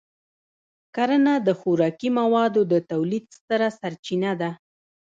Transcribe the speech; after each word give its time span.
کرنه 0.95 1.33
د 1.47 1.49
خوراکي 1.59 2.09
موادو 2.19 2.61
د 2.71 2.73
تولید 2.91 3.25
ستره 3.37 3.67
سرچینه 3.79 4.31
ده. 4.41 4.51